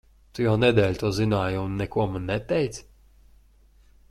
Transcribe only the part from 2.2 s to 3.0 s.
neteici?